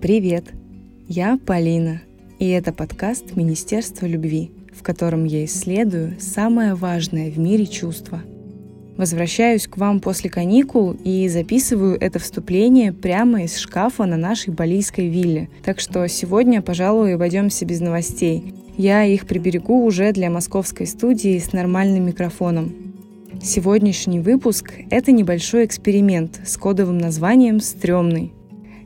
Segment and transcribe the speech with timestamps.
[0.00, 0.44] Привет!
[1.08, 2.02] Я Полина,
[2.38, 8.22] и это подкаст Министерства любви, в котором я исследую самое важное в мире чувство.
[8.96, 15.08] Возвращаюсь к вам после каникул и записываю это вступление прямо из шкафа на нашей балийской
[15.08, 15.48] вилле.
[15.64, 18.54] Так что сегодня, пожалуй, обойдемся без новостей.
[18.76, 22.72] Я их приберегу уже для московской студии с нормальным микрофоном.
[23.42, 28.32] Сегодняшний выпуск— это небольшой эксперимент с кодовым названием «Стремный».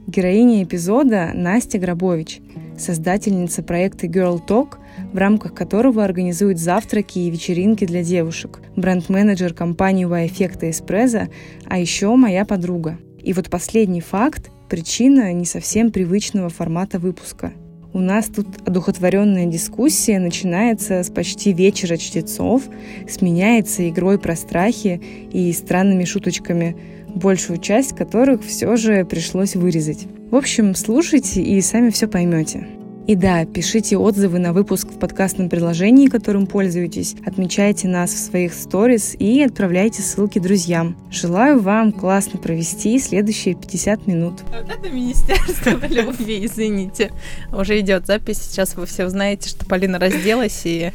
[0.06, 2.40] Героиня эпизода Настя Грабович,
[2.76, 4.78] создательница проекта Girl Talk,
[5.12, 11.28] в рамках которого организует завтраки и вечеринки для девушек, бренд-менеджер компании Y-Effect Espresso,
[11.66, 12.98] а еще моя подруга.
[13.22, 17.52] И вот последний факт– причина не совсем привычного формата выпуска.
[17.94, 22.62] У нас тут одухотворенная дискуссия начинается с почти вечера чтецов,
[23.08, 26.76] сменяется игрой про страхи и странными шуточками–
[27.14, 30.06] большую часть которых все же пришлось вырезать.
[30.30, 32.66] В общем, слушайте и сами все поймете.
[33.06, 38.54] И да, пишите отзывы на выпуск в подкастном приложении, которым пользуетесь, отмечайте нас в своих
[38.54, 40.96] сторис и отправляйте ссылки друзьям.
[41.10, 44.42] Желаю вам классно провести следующие 50 минут.
[44.52, 47.10] Это Министерство любви, извините.
[47.52, 50.92] Уже идет запись, сейчас вы все узнаете, что Полина разделась и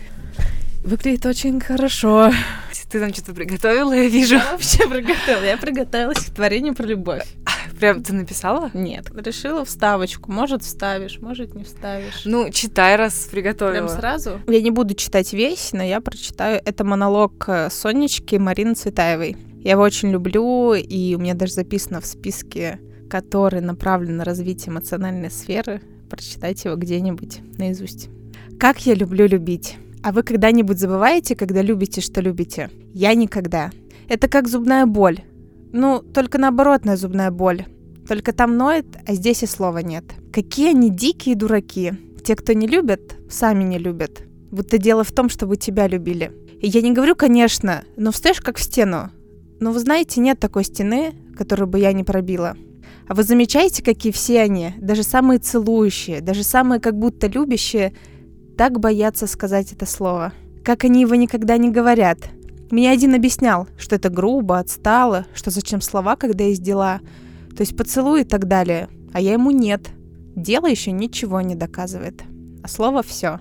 [0.85, 2.31] выглядит очень хорошо.
[2.89, 4.35] Ты там что-то приготовила, я вижу.
[4.35, 5.43] Я вообще приготовила.
[5.43, 7.23] Я приготовила стихотворение про любовь.
[7.79, 8.71] Прям ты написала?
[8.73, 9.11] Нет.
[9.13, 10.31] Решила вставочку.
[10.31, 12.23] Может, вставишь, может, не вставишь.
[12.25, 13.87] Ну, читай, раз приготовила.
[13.87, 14.41] Прям сразу?
[14.47, 16.61] Я не буду читать весь, но я прочитаю.
[16.63, 19.35] Это монолог э, Сонечки Марины Цветаевой.
[19.59, 24.71] Я его очень люблю, и у меня даже записано в списке, который направлен на развитие
[24.71, 25.81] эмоциональной сферы.
[26.09, 28.09] Прочитайте его где-нибудь наизусть.
[28.59, 29.77] Как я люблю любить.
[30.07, 32.69] А вы когда-нибудь забываете, когда любите, что любите?
[32.93, 33.71] Я никогда.
[34.07, 35.19] Это как зубная боль.
[35.73, 37.65] Ну, только наоборотная зубная боль.
[38.07, 40.05] Только там ноет, а здесь и слова нет.
[40.31, 41.91] Какие они дикие дураки.
[42.23, 44.21] Те, кто не любят, сами не любят.
[44.49, 46.31] Будто дело в том, чтобы тебя любили.
[46.61, 49.11] И я не говорю, конечно, но встаешь как в стену.
[49.59, 52.55] Но вы знаете, нет такой стены, которую бы я не пробила.
[53.09, 57.91] А вы замечаете, какие все они, даже самые целующие, даже самые как будто любящие,
[58.57, 60.33] так боятся сказать это слово.
[60.63, 62.17] Как они его никогда не говорят.
[62.71, 66.99] Мне один объяснял, что это грубо, отстало, что зачем слова, когда есть дела.
[67.55, 68.89] То есть поцелуй и так далее.
[69.13, 69.89] А я ему нет.
[70.35, 72.23] Дело еще ничего не доказывает.
[72.63, 73.39] А слово все.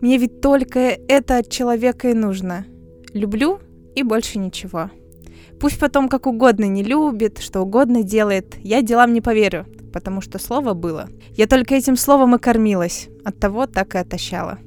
[0.00, 2.64] Мне ведь только это от человека и нужно.
[3.12, 3.60] Люблю
[3.94, 4.90] и больше ничего.
[5.60, 10.38] Пусть потом как угодно не любит, что угодно делает, я делам не поверю потому что
[10.38, 11.08] слово было.
[11.32, 14.58] Я только этим словом и кормилась, от того так и отощала.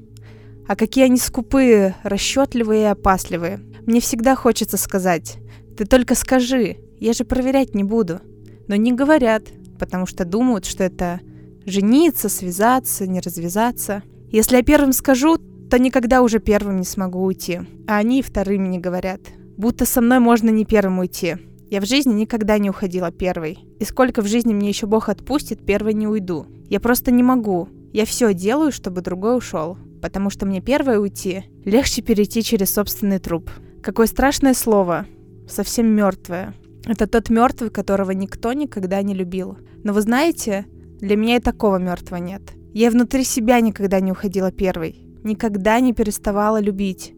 [0.67, 3.59] А какие они скупые, расчетливые и опасливые.
[3.85, 5.37] Мне всегда хочется сказать,
[5.77, 8.19] ты только скажи, я же проверять не буду.
[8.67, 9.43] Но не говорят,
[9.79, 11.19] потому что думают, что это
[11.65, 14.03] жениться, связаться, не развязаться.
[14.29, 15.37] Если я первым скажу,
[15.69, 17.61] то никогда уже первым не смогу уйти.
[17.87, 19.21] А они и вторыми не говорят.
[19.57, 21.37] Будто со мной можно не первым уйти.
[21.71, 23.59] Я в жизни никогда не уходила первой.
[23.79, 26.45] И сколько в жизни мне еще Бог отпустит, первой не уйду.
[26.69, 27.69] Я просто не могу.
[27.93, 29.77] Я все делаю, чтобы другой ушел.
[30.01, 33.49] Потому что мне первой уйти легче перейти через собственный труп.
[33.81, 35.05] Какое страшное слово.
[35.47, 36.55] Совсем мертвое.
[36.85, 39.57] Это тот мертвый, которого никто никогда не любил.
[39.85, 40.65] Но вы знаете,
[40.99, 42.41] для меня и такого мертвого нет.
[42.73, 45.05] Я внутри себя никогда не уходила первой.
[45.23, 47.13] Никогда не переставала любить.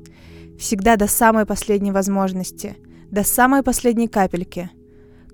[0.60, 2.78] Всегда до самой последней возможности–
[3.14, 4.72] до самой последней капельки.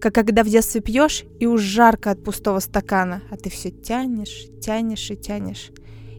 [0.02, 4.48] Как когда в детстве пьешь, и уж жарко от пустого стакана, а ты все тянешь,
[4.62, 5.72] тянешь и тянешь.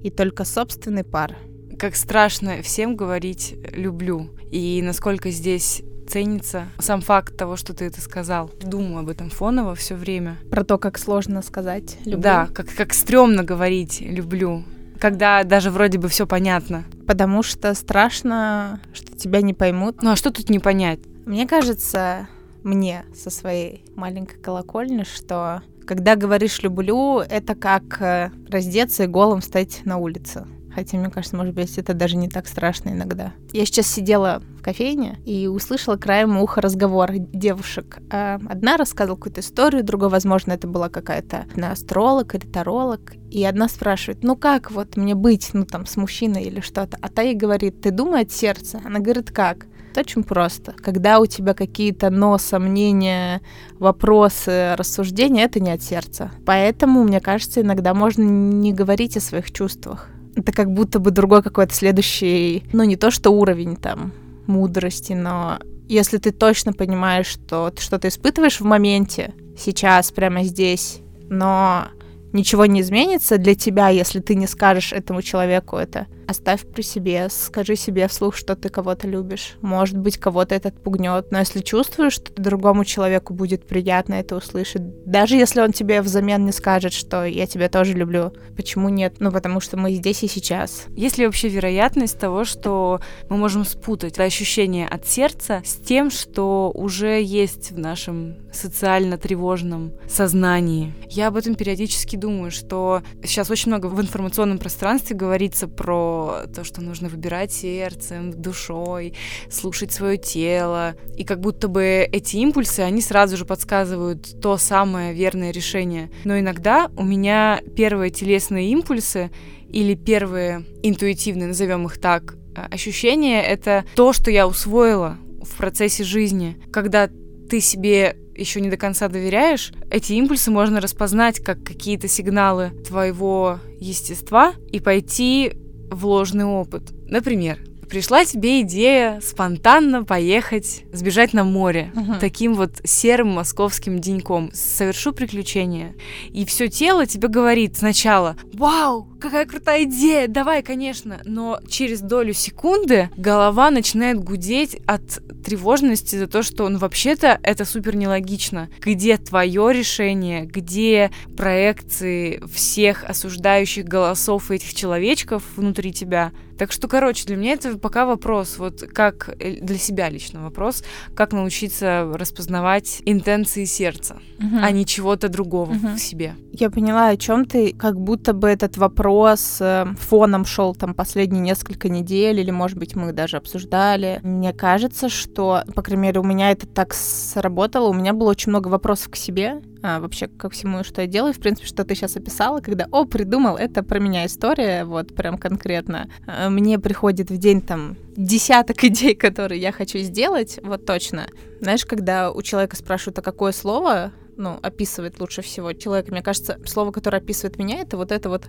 [0.02, 1.36] И только собственный пар.
[1.78, 4.30] Как страшно всем говорить «люблю».
[4.50, 8.50] И насколько здесь ценится сам факт того, что ты это сказал.
[8.62, 10.38] Думаю об этом фоново все время.
[10.50, 12.22] Про то, как сложно сказать «люблю».
[12.22, 14.64] Да, как, как стрёмно говорить «люблю»,
[14.98, 16.84] когда даже вроде бы все понятно.
[17.06, 20.02] Потому что страшно, что тебя не поймут.
[20.02, 21.00] Ну а что тут не понять?
[21.26, 22.28] Мне кажется,
[22.62, 29.42] мне со своей маленькой колокольни, что когда говоришь «люблю», это как э, раздеться и голым
[29.42, 30.46] стать на улице.
[30.72, 33.32] Хотя, мне кажется, может быть, это даже не так страшно иногда.
[33.52, 37.98] Я сейчас сидела в кофейне и услышала краем уха разговор девушек.
[38.10, 43.14] А, одна рассказывала какую-то историю, другая, возможно, это была какая-то астролог или таролог.
[43.30, 46.98] И одна спрашивает, ну как вот мне быть, ну там, с мужчиной или что-то?
[47.00, 48.80] А та ей говорит, ты думай от сердца.
[48.84, 49.66] Она говорит, как?
[49.90, 50.72] Это очень просто.
[50.72, 53.40] Когда у тебя какие-то но, сомнения,
[53.78, 56.30] вопросы, рассуждения, это не от сердца.
[56.46, 60.08] Поэтому, мне кажется, иногда можно не говорить о своих чувствах.
[60.36, 64.12] Это как будто бы другой какой-то следующий, ну не то что уровень там
[64.46, 65.58] мудрости, но
[65.88, 71.88] если ты точно понимаешь, что ты что-то испытываешь в моменте, сейчас, прямо здесь, но
[72.32, 76.06] ничего не изменится для тебя, если ты не скажешь этому человеку это.
[76.30, 79.56] Оставь при себе, скажи себе вслух, что ты кого-то любишь.
[79.62, 85.04] Может быть, кого-то это отпугнет, но если чувствуешь, что другому человеку будет приятно это услышать,
[85.04, 89.16] даже если он тебе взамен не скажет, что я тебя тоже люблю, почему нет?
[89.18, 90.84] Ну, потому что мы здесь и сейчас.
[90.94, 96.70] Есть ли вообще вероятность того, что мы можем спутать ощущение от сердца с тем, что
[96.72, 100.94] уже есть в нашем социально тревожном сознании?
[101.08, 106.19] Я об этом периодически думаю, что сейчас очень много в информационном пространстве говорится про
[106.54, 109.14] то, что нужно выбирать сердцем, душой,
[109.50, 110.94] слушать свое тело.
[111.16, 116.10] И как будто бы эти импульсы, они сразу же подсказывают то самое верное решение.
[116.24, 119.30] Но иногда у меня первые телесные импульсы
[119.68, 126.04] или первые интуитивные, назовем их так, а, ощущения— это то, что я усвоила в процессе
[126.04, 126.56] жизни.
[126.72, 127.08] Когда
[127.48, 133.60] ты себе еще не до конца доверяешь, эти импульсы можно распознать как какие-то сигналы твоего
[133.78, 135.52] естества и пойти
[135.90, 136.92] в ложный опыт.
[137.06, 137.58] Например,
[137.90, 142.14] пришла тебе идея спонтанно поехать, сбежать на море угу.
[142.20, 144.50] таким вот серым московским деньком.
[144.54, 145.94] Совершу приключение.
[146.30, 151.20] И все тело тебе говорит сначала, вау, какая крутая идея, давай, конечно.
[151.24, 155.02] Но через долю секунды голова начинает гудеть от
[155.44, 158.70] тревожности за то, что, ну, вообще-то это супер нелогично.
[158.80, 166.30] Где твое решение, где проекции всех осуждающих голосов этих человечков внутри тебя?
[166.60, 170.84] Так что, короче, для меня это пока вопрос, вот как э, для себя лично вопрос,
[171.14, 174.56] как научиться распознавать интенции сердца, угу.
[174.62, 175.88] а не чего-то другого угу.
[175.96, 176.34] в себе.
[176.52, 181.40] Я поняла, о чем ты, как будто бы этот вопрос э, фоном шел там последние
[181.40, 184.20] несколько недель, или, может быть, мы даже обсуждали.
[184.22, 188.50] Мне кажется, что, по крайней мере, у меня это так сработало, у меня было очень
[188.50, 191.32] много вопросов к себе, а, вообще ко всему, что я делаю.
[191.32, 195.38] В принципе, что ты сейчас описала, когда, о, придумал, это про меня история, вот прям
[195.38, 196.10] конкретно.
[196.26, 201.26] А, мне приходит в день там десяток идей, которые я хочу сделать, вот точно.
[201.60, 206.58] Знаешь, когда у человека спрашивают, а какое слово, ну, описывает лучше всего человека, мне кажется,
[206.66, 208.48] слово, которое описывает меня, это вот это вот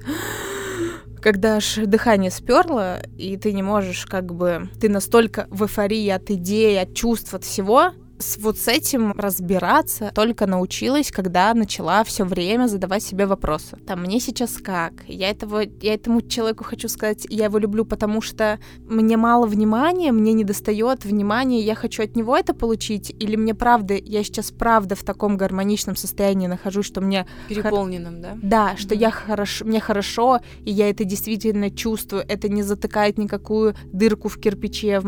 [1.21, 4.69] когда аж дыхание сперло, и ты не можешь как бы...
[4.81, 7.91] Ты настолько в эйфории от идеи, от чувств, от всего,
[8.21, 13.77] с вот с этим разбираться только научилась, когда начала все время задавать себе вопросы.
[13.85, 14.93] Там, мне сейчас как?
[15.07, 20.11] Я этого, я этому человеку хочу сказать, я его люблю, потому что мне мало внимания,
[20.11, 24.51] мне не достает внимания, я хочу от него это получить, или мне правда, я сейчас
[24.51, 27.27] правда в таком гармоничном состоянии нахожусь, что мне...
[27.47, 28.21] Переполненном, хор...
[28.21, 28.37] да?
[28.41, 28.99] Да, что mm-hmm.
[28.99, 34.39] я хорошо, мне хорошо, и я это действительно чувствую, это не затыкает никакую дырку в
[34.39, 35.01] кирпиче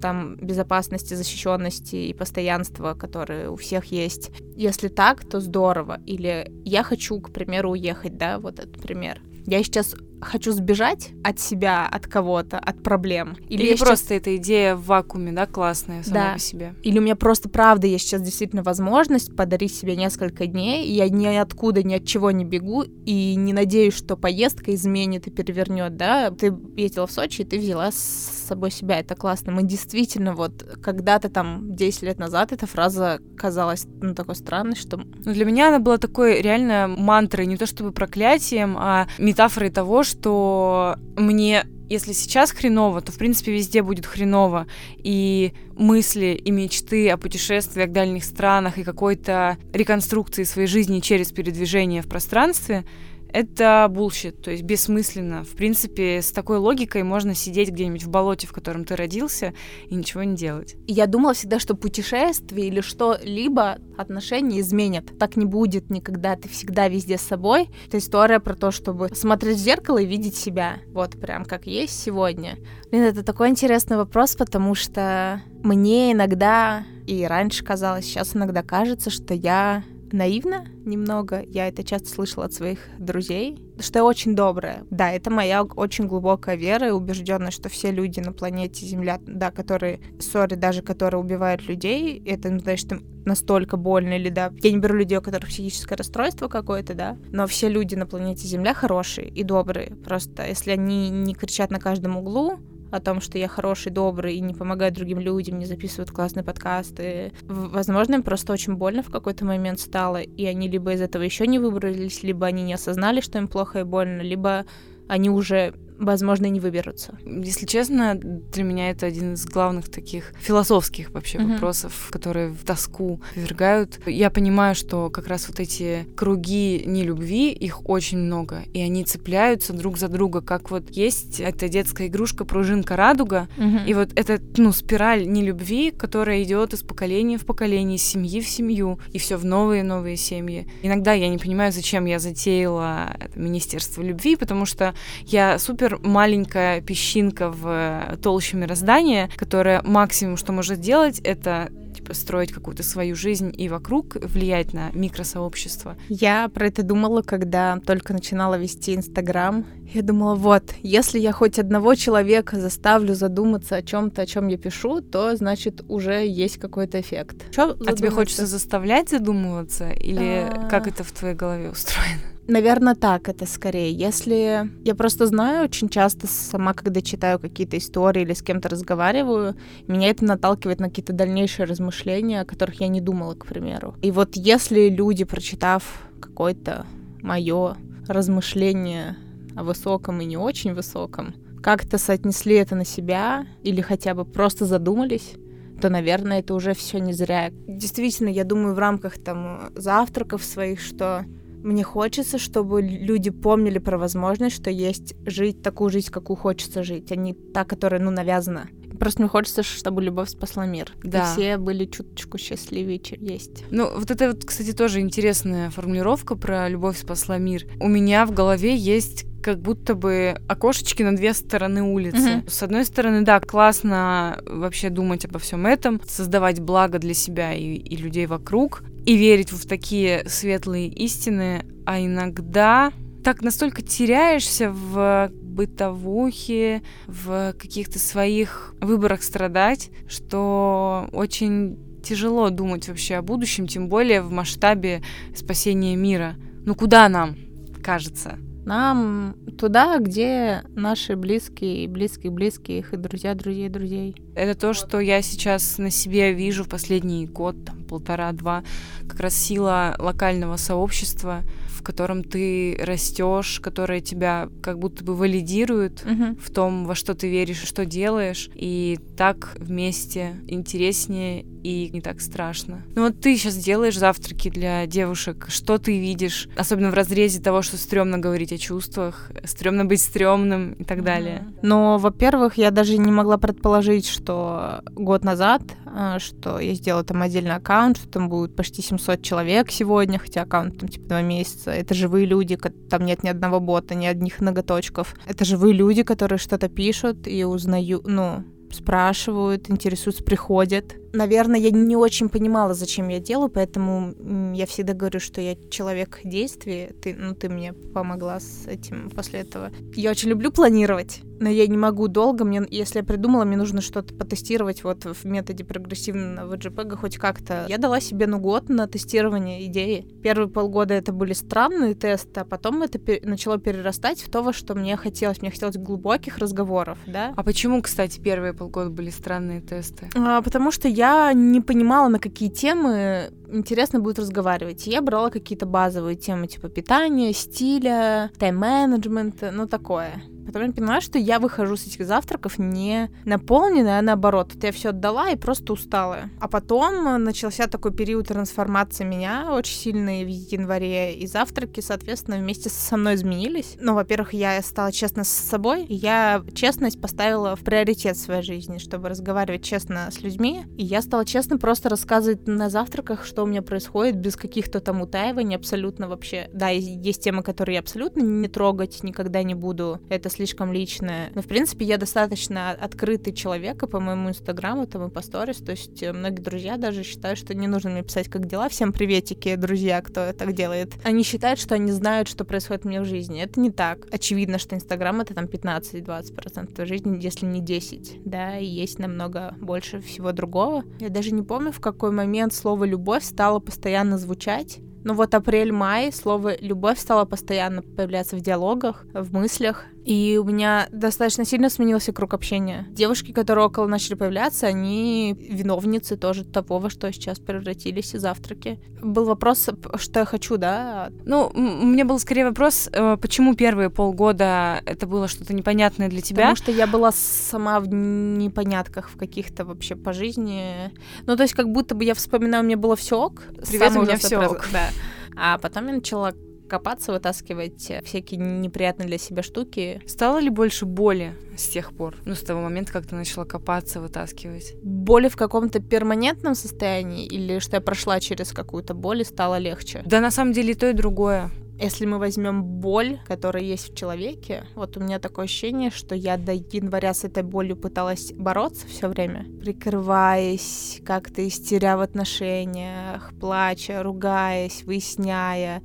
[0.00, 4.30] там безопасности, защищенности и постоянства, которые у всех есть.
[4.56, 6.00] Если так, то здорово.
[6.06, 9.20] Или я хочу, к примеру, уехать, да, вот этот пример.
[9.46, 13.36] Я сейчас хочу сбежать от себя, от кого-то, от проблем.
[13.48, 14.18] Или, Или просто сейчас...
[14.18, 16.32] эта идея в вакууме, да, классная сама да.
[16.34, 16.74] по себе.
[16.82, 21.08] Или у меня просто правда есть сейчас действительно возможность подарить себе несколько дней, и я
[21.08, 25.96] ни откуда, ни от чего не бегу, и не надеюсь, что поездка изменит и перевернет,
[25.96, 26.30] да.
[26.30, 29.52] Ты ездила в Сочи, и ты взяла с собой себя, это классно.
[29.52, 34.96] Мы действительно вот когда-то там 10 лет назад эта фраза казалась, ну, такой странной, что...
[34.96, 40.02] Ну, для меня она была такой реально мантрой, не то чтобы проклятием, а метафорой того,
[40.08, 44.66] что мне если сейчас хреново, то, в принципе, везде будет хреново.
[44.98, 51.32] И мысли и мечты о путешествиях в дальних странах и какой-то реконструкции своей жизни через
[51.32, 52.84] передвижение в пространстве—
[53.32, 55.44] это bullshit, то есть бессмысленно.
[55.44, 59.54] В принципе, с такой логикой можно сидеть где-нибудь в болоте, в котором ты родился,
[59.86, 60.76] и ничего не делать.
[60.86, 65.18] Я думала всегда, что путешествие или что-либо отношения изменят.
[65.18, 67.68] Так не будет никогда, ты всегда везде с собой.
[67.86, 70.78] Это история про то, чтобы смотреть в зеркало и видеть себя.
[70.88, 72.58] Вот прям как есть сегодня.
[72.90, 79.10] Блин, это такой интересный вопрос, потому что мне иногда, и раньше казалось, сейчас иногда кажется,
[79.10, 79.82] что я
[80.12, 81.42] наивно немного.
[81.46, 84.84] Я это часто слышала от своих друзей, что я очень добрая.
[84.90, 89.50] Да, это моя очень глубокая вера и убежденность, что все люди на планете Земля, да,
[89.50, 92.92] которые, сори, даже которые убивают людей, это ну, значит
[93.24, 94.52] настолько больно или да.
[94.62, 98.46] Я не беру людей, у которых психическое расстройство какое-то, да, но все люди на планете
[98.46, 99.94] Земля хорошие и добрые.
[100.04, 102.58] Просто если они не кричат на каждом углу,
[102.90, 107.32] о том, что я хороший, добрый и не помогаю другим людям, не записывают классные подкасты.
[107.42, 111.46] Возможно, им просто очень больно в какой-то момент стало, и они либо из этого еще
[111.46, 114.64] не выбрались, либо они не осознали, что им плохо и больно, либо
[115.08, 117.18] они уже возможно, и не выберутся.
[117.24, 121.52] Если честно, для меня это один из главных таких философских вообще mm-hmm.
[121.54, 124.00] вопросов, которые в тоску повергают.
[124.06, 129.72] Я понимаю, что как раз вот эти круги нелюбви, их очень много, и они цепляются
[129.72, 133.86] друг за друга, как вот есть эта детская игрушка пружинка радуга, mm-hmm.
[133.86, 138.48] и вот это, ну, спираль нелюбви, которая идет из поколения в поколение, из семьи в
[138.48, 140.68] семью, и все в новые новые семьи.
[140.82, 144.94] Иногда я не понимаю, зачем я затеяла это Министерство любви, потому что
[145.26, 152.52] я супер маленькая песчинка в толще мироздания, которая максимум, что может делать, это типа строить
[152.52, 155.96] какую-то свою жизнь и вокруг влиять на микросообщество.
[156.08, 159.66] Я про это думала, когда только начинала вести Инстаграм.
[159.92, 164.58] Я думала, вот, если я хоть одного человека заставлю задуматься о чем-то, о чем я
[164.58, 167.50] пишу, то значит уже есть какой-то эффект.
[167.50, 170.68] Чё а тебе хочется заставлять задумываться или а...
[170.70, 172.37] как это в твоей голове устроено?
[172.48, 173.92] Наверное, так это скорее.
[173.92, 179.54] Если я просто знаю, очень часто сама, когда читаю какие-то истории или с кем-то разговариваю,
[179.86, 183.96] меня это наталкивает на какие-то дальнейшие размышления, о которых я не думала, к примеру.
[184.00, 186.86] И вот если люди, прочитав какое-то
[187.20, 187.76] мое
[188.06, 189.18] размышление
[189.54, 194.64] о высоком и не очень высоком, как-то соотнесли это на себя или хотя бы просто
[194.64, 195.34] задумались,
[195.82, 197.50] то, наверное, это уже все не зря.
[197.66, 201.26] Действительно, я думаю, в рамках там завтраков своих, что
[201.62, 207.10] мне хочется, чтобы люди помнили про возможность, что есть жить такую жизнь, какую хочется жить,
[207.12, 208.68] а не та, которая, ну, навязана.
[208.98, 210.92] Просто мне хочется, чтобы любовь спасла мир.
[211.02, 211.20] Да.
[211.20, 213.64] И все были чуточку счастливее, чем есть.
[213.70, 217.66] Ну, вот это вот, кстати, тоже интересная формулировка про любовь спасла мир.
[217.80, 222.18] У меня в голове есть как будто бы окошечки на две стороны улицы.
[222.18, 222.50] Mm-hmm.
[222.50, 227.74] С одной стороны, да, классно вообще думать обо всем этом, создавать благо для себя и,
[227.74, 232.92] и людей вокруг, и верить в такие светлые истины, а иногда
[233.24, 243.16] так настолько теряешься в бытовухе, в каких-то своих выборах страдать, что очень тяжело думать вообще
[243.16, 245.02] о будущем, тем более в масштабе
[245.34, 246.36] спасения мира.
[246.64, 247.36] Ну куда нам,
[247.82, 248.38] кажется?
[248.64, 254.14] Нам туда, где наши близкие, близкие, близких и друзья, друзей, друзей.
[254.36, 258.62] Это то, что я сейчас на себе вижу в последний год, там, полтора-два,
[259.08, 261.42] как раз сила локального сообщества,
[261.88, 266.38] котором ты растешь, которое тебя как будто бы валидирует угу.
[266.38, 272.00] в том, во что ты веришь и что делаешь, и так вместе интереснее и не
[272.00, 272.82] так страшно.
[272.94, 277.62] Ну вот ты сейчас делаешь завтраки для девушек, что ты видишь, особенно в разрезе того,
[277.62, 281.46] что стрёмно говорить о чувствах, стрёмно быть стрёмным и так далее.
[281.62, 287.22] Но, во-первых, я даже не могла предположить, что год назад, а, что я сделала там
[287.22, 291.70] отдельный аккаунт, что там будет почти 700 человек сегодня, хотя аккаунт там типа два месяца.
[291.70, 292.56] Это живые люди,
[292.90, 295.14] там нет ни одного бота, ни одних ноготочков.
[295.26, 301.96] Это живые люди, которые что-то пишут и узнают, ну, спрашивают, интересуются, приходят наверное, я не
[301.96, 304.14] очень понимала, зачем я делаю, поэтому
[304.54, 306.92] я всегда говорю, что я человек действия.
[307.02, 309.70] Ты, ну, ты мне помогла с этим после этого.
[309.94, 312.44] Я очень люблю планировать, но я не могу долго.
[312.44, 317.64] Мне, если я придумала, мне нужно что-то потестировать вот в методе прогрессивного JPEG хоть как-то.
[317.68, 320.06] Я дала себе, ну, год на тестирование идеи.
[320.22, 324.52] Первые полгода это были странные тесты, а потом это пер- начало перерастать в то, во
[324.52, 325.40] что мне хотелось.
[325.40, 327.32] Мне хотелось глубоких разговоров, да.
[327.36, 330.08] А почему, кстати, первые полгода были странные тесты?
[330.16, 334.86] А, потому что я не понимала, на какие темы интересно будет разговаривать.
[334.86, 340.22] Я брала какие-то базовые темы, типа питания, стиля, тайм-менеджмента, ну такое.
[340.52, 344.54] Потом я поняла, что я выхожу с этих завтраков не наполненная, а наоборот.
[344.54, 346.30] Вот я все отдала и просто устала.
[346.40, 352.70] А потом начался такой период трансформации меня очень сильный в январе, и завтраки, соответственно, вместе
[352.70, 353.76] со мной изменились.
[353.78, 358.42] Ну, во-первых, я стала честна с собой, и я честность поставила в приоритет в своей
[358.42, 360.62] жизни, чтобы разговаривать честно с людьми.
[360.76, 365.02] И я стала честно просто рассказывать на завтраках, что у меня происходит, без каких-то там
[365.02, 366.48] утаиваний, абсолютно вообще.
[366.52, 370.00] Да, есть темы, которые я абсолютно не трогать никогда не буду.
[370.08, 371.30] Это слишком личное.
[371.34, 375.56] Но, в принципе, я достаточно открытый человек, и по моему инстаграму, там и по сторис,
[375.56, 378.68] то есть э, многие друзья даже считают, что не нужно мне писать, как дела.
[378.68, 380.94] Всем приветики, друзья, кто так делает.
[381.02, 383.42] Они считают, что они знают, что происходит у меня в жизни.
[383.42, 384.06] Это не так.
[384.12, 389.56] Очевидно, что инстаграм— это там 15-20% твоей жизни, если не 10, да, и есть намного
[389.60, 390.84] больше всего другого.
[391.00, 396.12] Я даже не помню, в какой момент слово «любовь» стало постоянно звучать, ну вот апрель-май,
[396.12, 399.86] слово «любовь» стало постоянно появляться в диалогах, в мыслях.
[400.08, 402.86] И у меня достаточно сильно сменился круг общения.
[402.88, 408.80] Девушки, которые около начали появляться, они виновницы тоже того, что сейчас превратились в завтраки.
[409.02, 411.10] Был вопрос, что я хочу, да?
[411.26, 416.54] Ну, меня был скорее вопрос, э, почему первые полгода это было что-то непонятное для тебя?
[416.54, 420.90] Потому что я была сама в непонятках в каких-то вообще по жизни.
[421.26, 423.42] Ну, то есть как будто бы я вспоминаю, у меня было все ок.
[423.68, 424.68] Привет, у меня все ок.
[424.72, 424.88] Да.
[425.36, 426.32] А потом я начала
[426.68, 430.00] копаться, вытаскивать всякие неприятные для себя штуки.
[430.06, 432.14] Стало ли больше боли с тех пор?
[432.24, 434.74] Ну, с того момента, как ты начала копаться, вытаскивать?
[434.82, 440.02] Боли в каком-то перманентном состоянии или что я прошла через какую-то боль и стало легче?
[440.04, 441.50] Да, на самом деле и то, и другое.
[441.80, 446.36] Если мы возьмем боль, которая есть в человеке, вот у меня такое ощущение, что я
[446.36, 454.02] до января с этой болью пыталась бороться все время, прикрываясь, как-то истеря в отношениях, плача,
[454.02, 455.84] ругаясь, выясняя,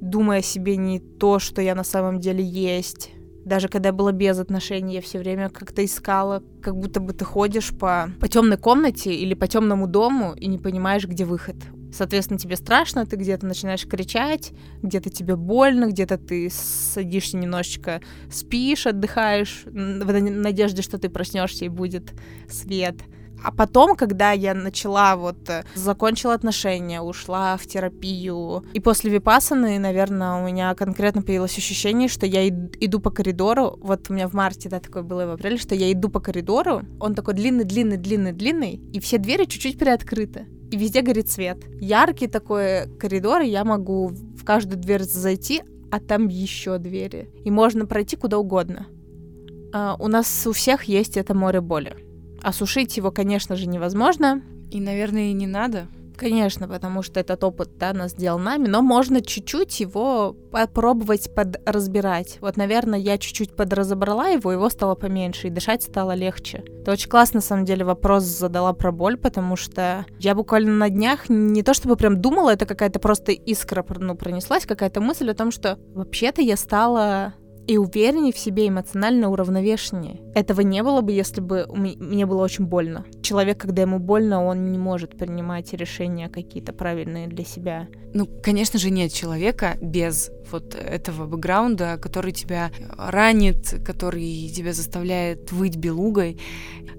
[0.00, 3.10] думая о себе не то, что я на самом деле есть.
[3.44, 7.24] Даже когда я была без отношений, я все время как-то искала, как будто бы ты
[7.24, 11.56] ходишь по, по темной комнате или по темному дому и не понимаешь, где выход.
[11.92, 18.86] Соответственно, тебе страшно, ты где-то начинаешь кричать, где-то тебе больно, где-то ты садишься немножечко, спишь,
[18.86, 22.12] отдыхаешь в надежде, что ты проснешься и будет
[22.50, 22.96] свет.
[23.42, 29.78] А потом, когда я начала вот, э, закончила отношения, ушла в терапию, и после випасаны,
[29.78, 34.32] наверное, у меня конкретно появилось ощущение, что я иду по коридору, вот у меня в
[34.32, 37.96] марте, да, такое было в апреле, что я иду по коридору, он такой длинный, длинный,
[37.96, 41.58] длинный, длинный, и все двери чуть-чуть приоткрыты и везде горит свет.
[41.80, 47.30] Яркий такой коридор, и я могу в каждую дверь зайти, а там еще двери.
[47.44, 48.86] И можно пройти куда угодно.
[49.72, 52.05] Uh, у нас у всех есть это море боли.
[52.46, 54.40] Осушить его, конечно же, невозможно.
[54.70, 55.88] И, наверное, и не надо.
[56.16, 62.38] Конечно, потому что этот опыт, да, нас сделал нами, но можно чуть-чуть его попробовать подразбирать.
[62.40, 66.62] Вот, наверное, я чуть-чуть подразобрала его, его стало поменьше, и дышать стало легче.
[66.82, 70.88] Это очень классно, на самом деле, вопрос задала про боль, потому что я буквально на
[70.88, 75.34] днях не то чтобы прям думала, это какая-то просто искра ну, пронеслась, какая-то мысль о
[75.34, 77.34] том, что вообще-то я стала
[77.66, 80.20] и увереннее в себе, эмоционально уравновешеннее.
[80.34, 83.04] Этого не было бы, если бы мне было очень больно.
[83.22, 87.88] Человек, когда ему больно, он не может принимать решения какие-то правильные для себя.
[88.14, 95.50] Ну, конечно же, нет человека без вот этого бэкграунда, который тебя ранит, который тебя заставляет
[95.52, 96.40] выть белугой.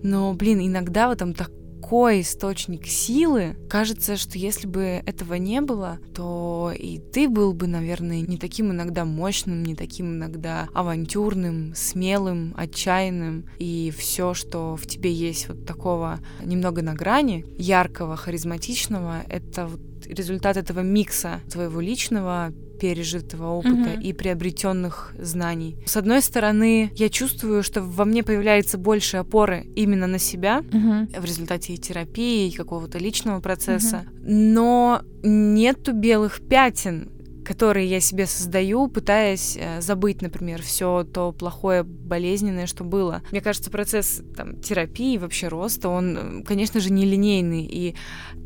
[0.03, 1.51] Но, блин, иногда в этом так
[1.87, 3.55] такой источник силы.
[3.69, 8.73] Кажется, что если бы этого не было, то и ты был бы, наверное, не таким
[8.73, 13.45] иногда мощным, не таким иногда авантюрным, смелым, отчаянным.
[13.57, 19.79] И все, что в тебе есть вот такого немного на грани, яркого, харизматичного, это вот
[20.07, 24.01] результат этого микса твоего личного, пережитого опыта mm-hmm.
[24.01, 25.77] и приобретенных знаний.
[25.85, 31.19] С одной стороны, я чувствую, что во мне появляется больше опоры именно на себя mm-hmm.
[31.19, 34.29] в результате и терапии, и какого-то личного процесса, mm-hmm.
[34.29, 37.11] но нету белых пятен
[37.47, 43.21] которые я себе создаю, пытаясь э, забыть, например, все то плохое, болезненное, что было.
[43.31, 47.63] Мне кажется, процесс там, терапии, вообще роста, он, конечно же, нелинейный.
[47.63, 47.95] И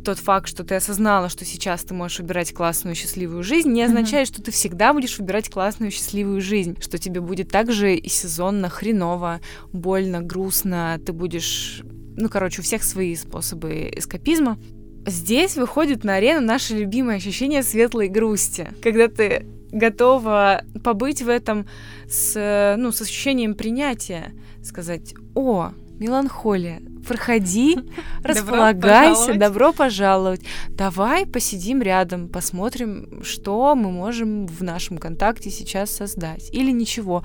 [0.05, 4.29] тот факт, что ты осознала, что сейчас ты можешь выбирать классную, счастливую жизнь, не означает,
[4.29, 4.33] mm-hmm.
[4.33, 9.41] что ты всегда будешь выбирать классную, счастливую жизнь, что тебе будет также и сезонно, хреново,
[9.73, 11.81] больно, грустно, ты будешь
[12.17, 14.59] ну, короче, у всех свои способы эскапизма.
[15.05, 21.65] Здесь выходит на арену наше любимое ощущение светлой грусти, когда ты готова побыть в этом
[22.07, 24.33] с, ну, с ощущением принятия,
[24.63, 27.77] сказать, о, меланхолия, проходи,
[28.23, 30.41] располагайся, добро пожаловать.
[30.69, 36.49] Давай посидим рядом, посмотрим, что мы можем в нашем контакте сейчас создать.
[36.53, 37.23] Или ничего,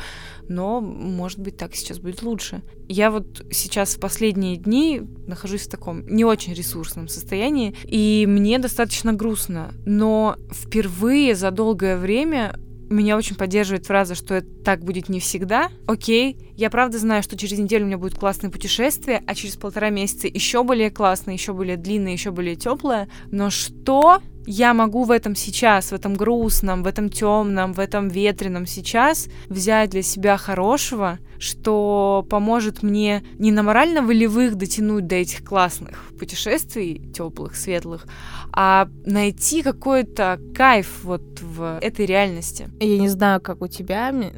[0.48, 2.62] но, может быть, так сейчас будет лучше.
[2.88, 8.58] Я вот сейчас в последние дни нахожусь в таком не очень ресурсном состоянии, и мне
[8.58, 9.72] достаточно грустно.
[9.84, 15.70] Но впервые за долгое время меня очень поддерживает фраза, что это так будет не всегда.
[15.86, 19.90] Окей, я правда знаю, что через неделю у меня будет классное путешествие, а через полтора
[19.90, 23.08] месяца еще более классное, еще более длинное, еще более теплое.
[23.30, 28.08] Но что я могу в этом сейчас, в этом грустном, в этом темном, в этом
[28.08, 35.44] ветреном сейчас взять для себя хорошего, что поможет мне не на морально-волевых дотянуть до этих
[35.44, 38.06] классных путешествий, теплых, светлых,
[38.52, 42.70] а найти какой-то кайф вот в этой реальности.
[42.80, 44.32] Я не знаю, как у тебя, мне,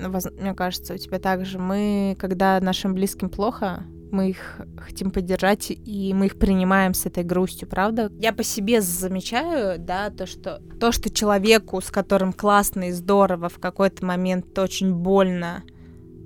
[0.54, 1.58] кажется, у тебя также.
[1.58, 7.24] Мы, когда нашим близким плохо, мы их хотим поддержать, и мы их принимаем с этой
[7.24, 8.10] грустью, правда?
[8.18, 13.48] Я по себе замечаю, да, то, что то, что человеку, с которым классно и здорово,
[13.48, 15.62] в какой-то момент очень больно,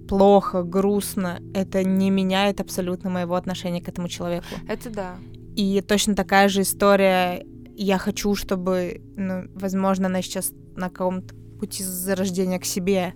[0.08, 4.46] плохо, грустно, это не меняет абсолютно моего отношения к этому человеку.
[4.68, 5.16] Это да.
[5.56, 7.46] И точно такая же история.
[7.74, 13.14] Я хочу, чтобы, ну, возможно, она сейчас на каком-то пути зарождения к себе,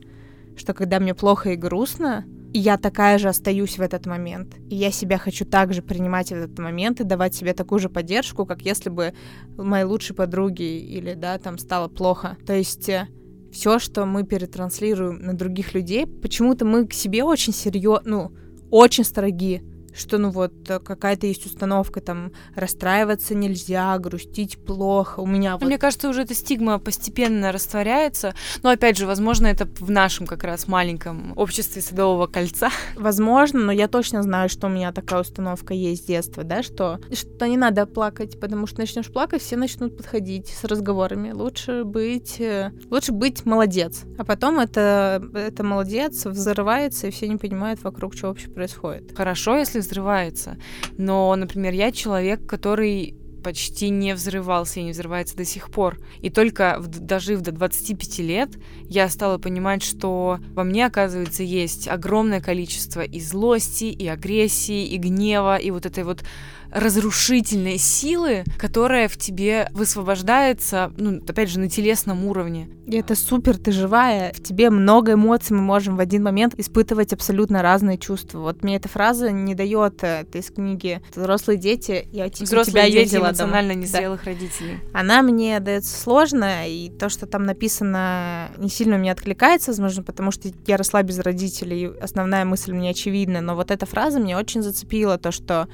[0.56, 2.24] что когда мне плохо и грустно,
[2.58, 4.56] я такая же остаюсь в этот момент.
[4.70, 8.46] И я себя хочу также принимать в этот момент и давать себе такую же поддержку,
[8.46, 9.14] как если бы
[9.56, 12.36] моей лучшей подруге или, да, там стало плохо.
[12.46, 13.08] То есть э,
[13.52, 18.32] все, что мы перетранслируем на других людей, почему-то мы к себе очень серьезно, ну,
[18.70, 19.62] очень строги
[19.96, 25.20] что ну вот э, какая-то есть установка, там расстраиваться нельзя, грустить плохо.
[25.20, 25.64] У меня вот...
[25.64, 28.34] Мне кажется, уже эта стигма постепенно растворяется.
[28.62, 32.70] Но опять же, возможно, это в нашем как раз маленьком обществе Садового кольца.
[32.96, 37.00] Возможно, но я точно знаю, что у меня такая установка есть с детства, да, что,
[37.12, 41.32] что не надо плакать, потому что начнешь плакать, все начнут подходить с разговорами.
[41.32, 44.02] Лучше быть, э, лучше быть молодец.
[44.18, 49.16] А потом это, это молодец взрывается, и все не понимают вокруг, что вообще происходит.
[49.16, 50.58] Хорошо, если взрывается.
[50.98, 55.98] Но, например, я человек, который почти не взрывался и не взрывается до сих пор.
[56.20, 58.50] И только в, дожив до 25 лет,
[58.88, 64.96] я стала понимать, что во мне, оказывается, есть огромное количество и злости, и агрессии, и
[64.96, 66.24] гнева, и вот этой вот
[66.70, 72.68] разрушительной силы, которая в тебе высвобождается, ну, опять же, на телесном уровне.
[72.86, 77.12] И это супер, ты живая, в тебе много эмоций, мы можем в один момент испытывать
[77.12, 78.38] абсолютно разные чувства.
[78.38, 83.02] Вот мне эта фраза не дает, это из книги «Взрослые дети», я типа, Взрослые тебя
[83.02, 84.30] дети эмоционально незрелых да.
[84.30, 84.78] родителей.
[84.92, 90.30] Она мне дается сложно, и то, что там написано, не сильно мне откликается, возможно, потому
[90.30, 94.62] что я росла без родителей, основная мысль мне очевидна, но вот эта фраза мне очень
[94.62, 95.68] зацепила, то, что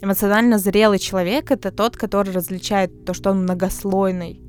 [0.00, 4.40] Эмоционально зрелый человек— это тот, который различает то, что он многослойный.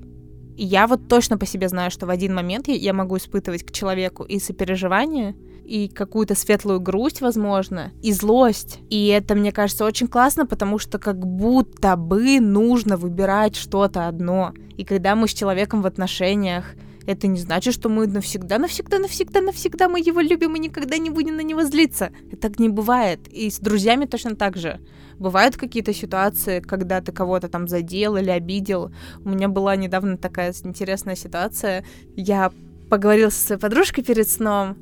[0.55, 3.71] И я вот точно по себе знаю, что в один момент я могу испытывать к
[3.71, 5.35] человеку и сопереживание,
[5.65, 8.79] и какую-то светлую грусть, возможно, и злость.
[8.89, 14.53] И это, мне кажется, очень классно, потому что как будто бы нужно выбирать что-то одно.
[14.77, 19.41] И когда мы с человеком в отношениях, это не значит, что мы навсегда, навсегда, навсегда,
[19.41, 22.12] навсегда мы его любим и никогда не будем на него злиться.
[22.39, 23.19] Так не бывает.
[23.29, 24.79] И с друзьями точно так же.
[25.17, 28.91] Бывают какие-то ситуации, когда ты кого-то там задел или обидел.
[29.25, 31.83] У меня была недавно такая интересная ситуация.
[32.15, 32.51] Я
[32.89, 34.77] поговорила со своей подружкой перед сном,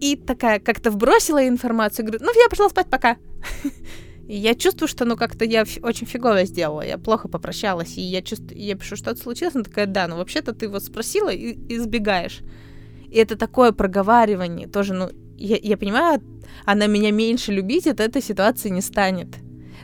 [0.00, 3.16] и такая как-то вбросила информацию, говорю, ну, я пошла спать, пока.
[4.28, 8.20] И я чувствую, что, ну, как-то я очень фигово сделала, я плохо попрощалась, и я
[8.20, 12.40] чувствую, я пишу, что-то случилось, она такая, да, ну, вообще-то ты вот спросила и избегаешь.
[13.10, 16.20] И это такое проговаривание, тоже, ну, я, я понимаю,
[16.66, 19.28] она меня меньше любить от этой ситуации не станет.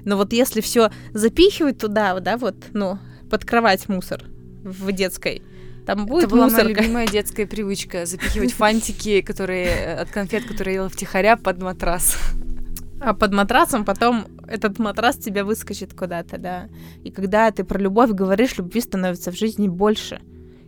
[0.05, 2.99] Но вот если все запихивать туда, да, вот, ну,
[3.31, 4.25] под кровать мусор
[4.63, 5.41] в детской,
[5.87, 6.65] там будет Это была мусорка.
[6.65, 11.63] моя любимая детская привычка запихивать фантики, которые э, от конфет, которые я ела втихаря, под
[11.63, 12.19] матрас.
[13.01, 16.69] А под матрасом потом этот матрас тебя выскочит куда-то, да.
[17.03, 20.21] И когда ты про любовь говоришь, любви становится в жизни больше.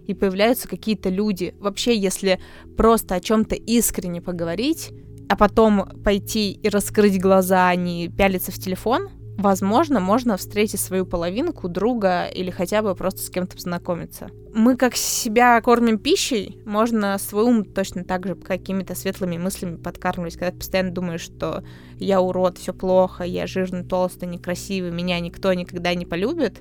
[0.06, 1.54] И появляются какие-то люди.
[1.58, 2.40] Вообще, если
[2.76, 4.92] просто о чем-то искренне поговорить,
[5.28, 11.06] а потом пойти и раскрыть глаза, а не пялиться в телефон, возможно, можно встретить свою
[11.06, 14.30] половинку, друга или хотя бы просто с кем-то познакомиться.
[14.54, 20.34] Мы как себя кормим пищей, можно свой ум точно так же какими-то светлыми мыслями подкармливать,
[20.34, 21.62] когда ты постоянно думаешь, что
[21.98, 26.60] я урод, все плохо, я жирный, толстый, некрасивый, меня никто никогда не полюбит.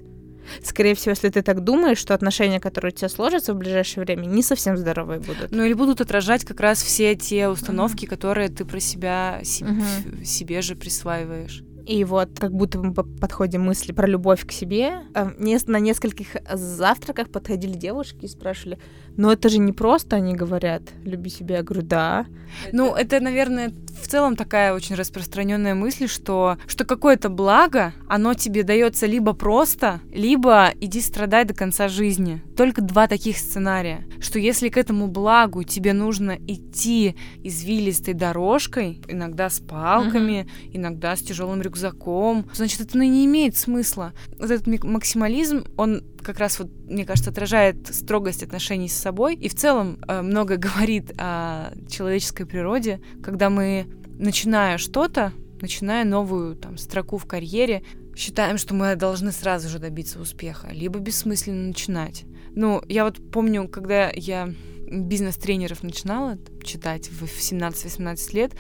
[0.64, 4.26] Скорее всего, если ты так думаешь, что отношения, которые у тебя сложатся в ближайшее время,
[4.26, 5.52] не совсем здоровые будут.
[5.52, 8.10] Ну или будут отражать как раз все те установки, mm-hmm.
[8.10, 10.24] которые ты про себя mm-hmm.
[10.24, 11.64] себе же присваиваешь.
[11.86, 15.04] И вот как будто мы подходим мысли про любовь к себе.
[15.14, 18.80] На нескольких завтраках подходили девушки и спрашивали,
[19.18, 21.58] но это же не просто они говорят, люби себя.
[21.58, 22.26] Я говорю, да.
[22.72, 28.64] Ну, это, наверное, в целом такая очень распространенная мысль, что, что какое-то благо, оно тебе
[28.64, 32.42] дается либо просто, либо иди страдай до конца жизни.
[32.56, 34.06] Только два таких сценария.
[34.20, 40.72] Что если к этому благу тебе нужно идти извилистой дорожкой, иногда с палками, uh-huh.
[40.74, 44.14] иногда с тяжелым рюкзаком, значит, это ну, не имеет смысла.
[44.40, 49.48] Вот этот максимализм, он как раз вот, мне кажется, отражает строгость отношений с собой и
[49.48, 56.78] в целом э, много говорит о человеческой природе, когда мы, начиная что-то, начиная новую там
[56.78, 57.84] строку в карьере,
[58.16, 62.26] считаем, что мы должны сразу же добиться успеха, либо бессмысленно начинать.
[62.56, 64.54] Ну, я вот помню, когда я
[64.90, 68.54] бизнес-тренеров начинала читать в 17-18 лет,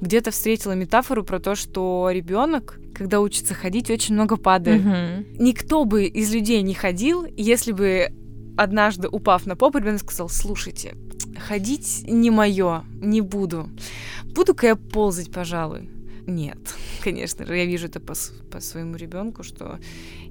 [0.00, 4.80] где-то встретила метафору про то, что ребенок, когда учится ходить, очень много падает.
[4.80, 5.42] Угу.
[5.42, 8.08] Никто бы из людей не ходил, если бы
[8.56, 10.96] однажды, упав на попу, ребенок сказал, слушайте,
[11.38, 13.68] ходить не мое, не буду.
[14.24, 15.90] буду-ка я ползать, пожалуй.
[16.26, 16.58] Нет,
[17.02, 18.14] конечно же, я вижу это по,
[18.50, 19.78] по своему ребенку, что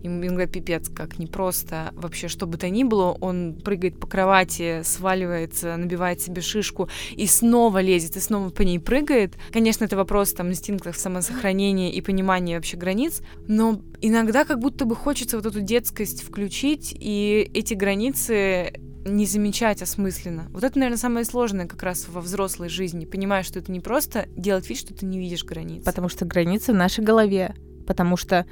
[0.01, 4.81] ему иногда пипец как непросто вообще, что бы то ни было, он прыгает по кровати,
[4.83, 9.35] сваливается, набивает себе шишку и снова лезет, и снова по ней прыгает.
[9.51, 14.95] Конечно, это вопрос там инстинктов самосохранения и понимания вообще границ, но иногда как будто бы
[14.95, 18.73] хочется вот эту детскость включить, и эти границы
[19.05, 20.47] не замечать осмысленно.
[20.51, 23.05] Вот это, наверное, самое сложное как раз во взрослой жизни.
[23.05, 25.83] Понимаешь, что это не просто делать вид, что ты не видишь границ.
[25.83, 27.55] Потому что границы в нашей голове.
[27.85, 28.45] Потому что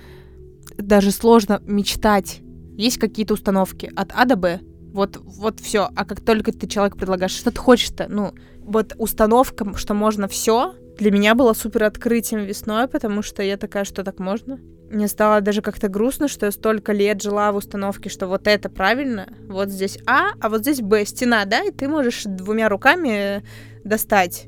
[0.78, 2.42] даже сложно мечтать.
[2.78, 4.60] Есть какие-то установки от А до Б.
[4.94, 5.90] Вот, вот все.
[5.96, 10.76] А как только ты человек предлагаешь, что ты хочешь-то, ну, вот установка, что можно все,
[10.98, 14.60] для меня было супер открытием весной, потому что я такая, что так можно.
[14.90, 18.70] Мне стало даже как-то грустно, что я столько лет жила в установке, что вот это
[18.70, 23.44] правильно, вот здесь А, а вот здесь Б, стена, да, и ты можешь двумя руками
[23.84, 24.48] достать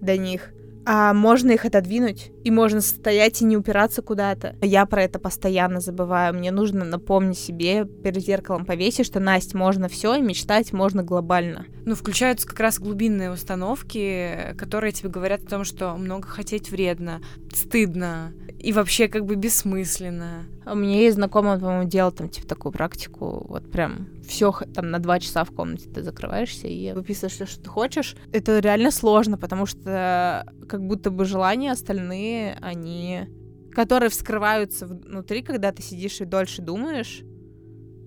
[0.00, 0.53] до них
[0.86, 4.56] а можно их отодвинуть, и можно стоять и не упираться куда-то.
[4.60, 6.34] Я про это постоянно забываю.
[6.34, 11.66] Мне нужно напомнить себе перед зеркалом повесить, что Настя, можно все, и мечтать можно глобально.
[11.84, 17.20] Ну, включаются как раз глубинные установки, которые тебе говорят о том, что много хотеть вредно,
[17.52, 18.32] стыдно,
[18.64, 20.46] и вообще как бы бессмысленно.
[20.66, 24.98] У меня есть знакомый, по-моему, делал там типа такую практику, вот прям все там на
[24.98, 28.16] два часа в комнате ты закрываешься и выписываешь все, что ты хочешь.
[28.32, 33.28] Это реально сложно, потому что как будто бы желания остальные, они
[33.74, 37.22] которые вскрываются внутри, когда ты сидишь и дольше думаешь,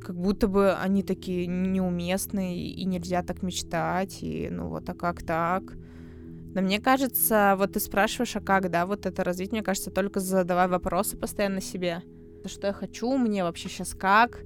[0.01, 5.23] как будто бы они такие неуместные, и нельзя так мечтать, и ну вот, а как
[5.23, 5.63] так?
[6.57, 10.19] Но мне кажется, вот ты спрашиваешь, а как, да, вот это развить, мне кажется, только
[10.19, 12.01] задавай вопросы постоянно себе.
[12.45, 14.41] Что я хочу, мне вообще сейчас как,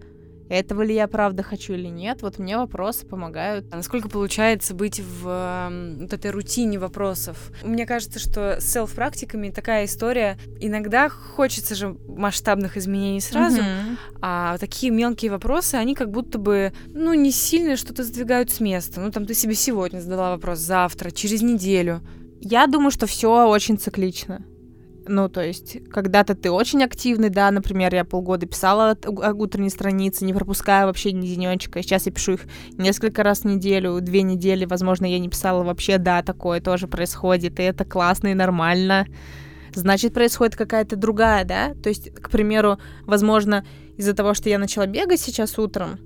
[0.51, 3.65] этого ли я правда хочу или нет, вот мне вопросы помогают.
[3.71, 7.51] А насколько получается быть в э, вот этой рутине вопросов?
[7.63, 10.37] Мне кажется, что с селф-практиками такая история.
[10.59, 13.97] Иногда хочется же масштабных изменений сразу, uh-huh.
[14.21, 18.99] а такие мелкие вопросы, они как будто бы, ну, не сильно что-то сдвигают с места.
[18.99, 22.01] Ну, там ты себе сегодня задала вопрос, завтра, через неделю.
[22.41, 24.43] Я думаю, что все очень циклично.
[25.07, 30.33] Ну, то есть, когда-то ты очень активный, да, например, я полгода писала утренние страницы, не
[30.33, 31.81] пропуская вообще ни денечка.
[31.81, 32.41] Сейчас я пишу их
[32.73, 37.59] несколько раз в неделю, две недели, возможно, я не писала вообще, да, такое тоже происходит,
[37.59, 39.07] и это классно и нормально.
[39.73, 41.73] Значит, происходит какая-то другая, да?
[41.81, 43.65] То есть, к примеру, возможно,
[43.97, 45.97] из-за того, что я начала бегать сейчас утром,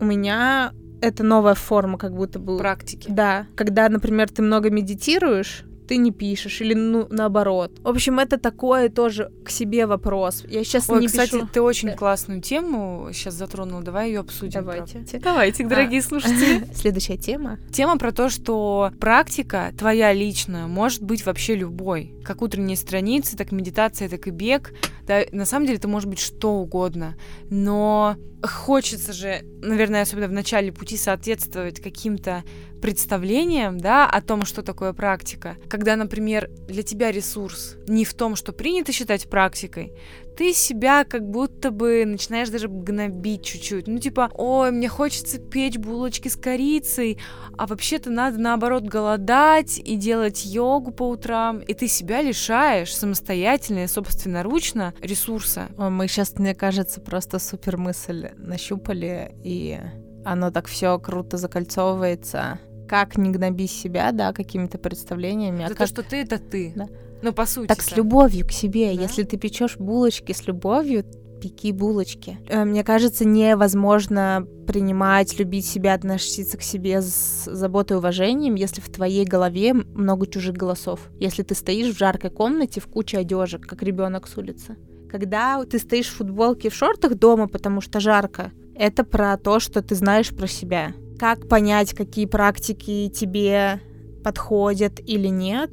[0.00, 2.58] у меня это новая форма как будто бы...
[2.58, 3.08] Практики.
[3.10, 3.46] Да.
[3.56, 7.72] Когда, например, ты много медитируешь, ты не пишешь, или ну, наоборот.
[7.82, 10.44] В общем, это такое тоже к себе вопрос.
[10.46, 11.48] Я сейчас Ой, не кстати, пишу.
[11.52, 11.96] ты очень да.
[11.96, 13.82] классную тему сейчас затронула.
[13.82, 14.60] Давай ее обсудим.
[14.60, 14.98] Давайте.
[14.98, 15.18] Правда.
[15.22, 16.02] Давайте, дорогие а.
[16.02, 16.68] слушатели.
[16.74, 17.58] Следующая тема.
[17.72, 22.12] Тема про то, что практика твоя личная может быть вообще любой.
[22.22, 24.74] Как утренние страницы, так медитация, так и бег.
[25.08, 27.16] Да, на самом деле это может быть что угодно.
[27.48, 32.44] Но хочется же, наверное, особенно в начале пути соответствовать каким-то
[32.82, 35.56] представлением, да, о том, что такое практика.
[35.68, 39.94] Когда, например, для тебя ресурс не в том, что принято считать практикой,
[40.38, 43.88] ты себя как будто бы начинаешь даже гнобить чуть-чуть.
[43.88, 47.18] Ну, типа, ой, мне хочется печь булочки с корицей,
[47.56, 51.58] а вообще-то надо, наоборот, голодать и делать йогу по утрам.
[51.58, 55.70] И ты себя лишаешь самостоятельно и собственноручно ресурса.
[55.76, 59.80] Мы сейчас, мне кажется, просто супер мысль нащупали, и
[60.24, 65.66] оно так все круто закольцовывается как не гноби себя, да, какими-то представлениями.
[65.66, 66.72] За а то, что ты это ты.
[66.74, 66.86] Да.
[67.22, 67.66] Ну, по сути.
[67.66, 68.94] Так с любовью к себе.
[68.94, 69.02] Да?
[69.02, 71.04] Если ты печешь булочки с любовью,
[71.40, 72.38] пеки булочки.
[72.48, 78.80] Э, мне кажется, невозможно принимать, любить себя, относиться к себе с заботой и уважением, если
[78.80, 81.00] в твоей голове много чужих голосов.
[81.18, 84.76] Если ты стоишь в жаркой комнате в куче одежек, как ребенок с улицы.
[85.10, 89.82] Когда ты стоишь в футболке в шортах дома, потому что жарко, это про то, что
[89.82, 90.92] ты знаешь про себя.
[91.18, 93.80] Как понять, какие практики тебе
[94.22, 95.70] подходят или нет?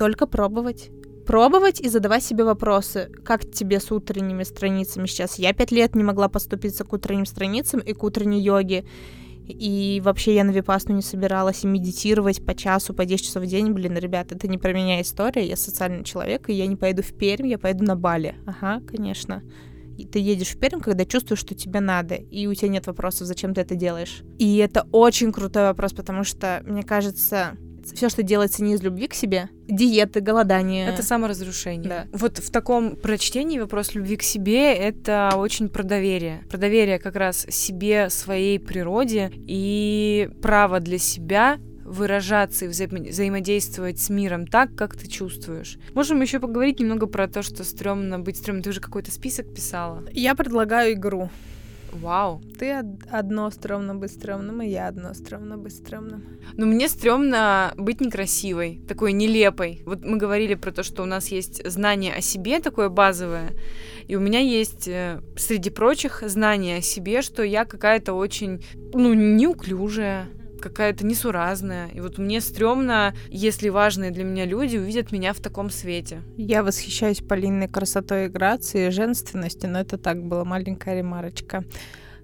[0.00, 0.90] Только пробовать.
[1.26, 3.10] Пробовать и задавать себе вопросы.
[3.22, 5.38] Как тебе с утренними страницами сейчас?
[5.38, 8.86] Я пять лет не могла поступиться к утренним страницам и к утренней йоге.
[9.46, 13.46] И вообще я на випасну не собиралась и медитировать по часу, по 10 часов в
[13.46, 13.72] день.
[13.72, 15.46] Блин, ребят, это не про меня история.
[15.46, 18.36] Я социальный человек, и я не пойду в Пермь, я пойду на Бали.
[18.46, 19.42] Ага, конечно
[20.10, 23.54] ты едешь в Пермь, когда чувствуешь, что тебе надо, и у тебя нет вопросов, зачем
[23.54, 24.22] ты это делаешь.
[24.38, 27.58] И это очень крутой вопрос, потому что, мне кажется,
[27.94, 30.88] все, что делается не из любви к себе, диеты, голодание.
[30.88, 31.88] Это саморазрушение.
[31.88, 32.06] Да.
[32.12, 36.42] Вот в таком прочтении вопрос любви к себе— это очень про доверие.
[36.50, 43.98] Про доверие как раз себе, своей природе и право для себя выражаться и взаимо- взаимодействовать
[43.98, 45.76] с миром так, как ты чувствуешь.
[45.92, 48.62] Можем еще поговорить немного про то, что стрёмно быть стрёмным.
[48.62, 50.04] Ты уже какой-то список писала.
[50.12, 51.30] Я предлагаю игру.
[51.92, 52.40] Вау.
[52.58, 56.22] Ты од- одно стрёмно быть стрёмным, и я одно стрёмно быть стрёмным.
[56.56, 59.82] Но мне стрёмно быть некрасивой, такой нелепой.
[59.86, 63.50] Вот мы говорили про то, что у нас есть знание о себе такое базовое,
[64.06, 68.62] и у меня есть, э, среди прочих, знание о себе, что я какая-то очень,
[68.94, 70.26] ну, неуклюжая,
[70.60, 71.88] какая-то несуразная.
[71.88, 76.22] И вот мне стрёмно, если важные для меня люди увидят меня в таком свете.
[76.36, 81.64] Я восхищаюсь Полиной красотой и грацией, женственностью, но это так была маленькая ремарочка.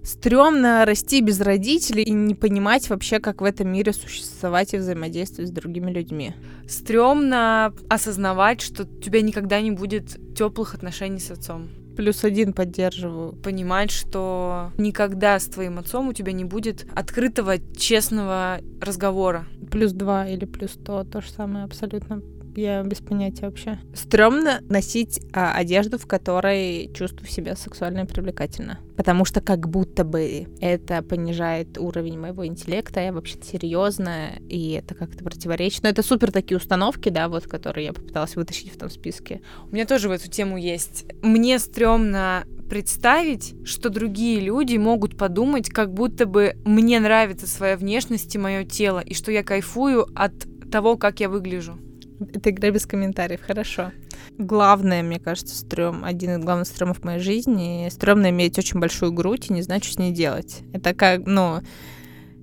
[0.03, 5.51] Стрёмно расти без родителей и не понимать вообще, как в этом мире существовать и взаимодействовать
[5.51, 6.33] с другими людьми.
[6.69, 11.69] Стрёмно осознавать, что у тебя никогда не будет теплых отношений с отцом.
[11.97, 13.33] Плюс один поддерживаю.
[13.33, 19.47] Понимать, что никогда с твоим отцом у тебя не будет открытого, честного разговора.
[19.71, 22.23] Плюс два или плюс сто, то же самое абсолютно.
[22.57, 23.79] Я без понятия вообще.
[23.95, 28.79] Стрёмно носить а, одежду, в которой чувствую себя сексуально привлекательно.
[28.97, 34.95] Потому что как будто бы это понижает уровень моего интеллекта, я вообще-то серьезная, и это
[34.95, 35.83] как-то противоречит.
[35.83, 39.43] Но это супер такие установки, да, вот, которые я попыталась вытащить в том списке.
[39.71, 41.05] У меня тоже в эту тему есть.
[41.23, 48.35] Мне стрёмно представить, что другие люди могут подумать, как будто бы мне нравится своя внешность
[48.35, 50.33] и мое тело, и что я кайфую от
[50.71, 51.79] того, как я выгляжу.
[52.21, 53.93] Это игра без комментариев, хорошо.
[54.39, 59.13] Главное, мне кажется, стрём, один из главных стрёмов в моей жизни, стрёмно иметь очень большую
[59.13, 60.63] грудь и не знать, что с ней делать.
[60.73, 61.61] Это как, ну,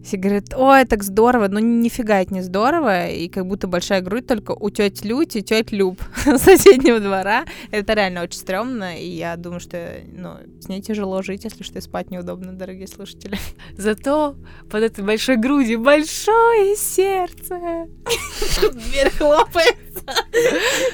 [0.03, 4.27] все говорят, ой, так здорово, но нифига это не здорово, и как будто большая грудь
[4.27, 6.01] только у тети Люти, теть Люб
[6.37, 7.45] соседнего двора.
[7.71, 11.79] Это реально очень стрёмно, и я думаю, что ну, с ней тяжело жить, если что
[11.79, 13.37] и спать неудобно, дорогие слушатели.
[13.77, 14.35] Зато
[14.69, 17.87] под этой большой грудью большое сердце.
[18.73, 20.03] Дверь хлопается.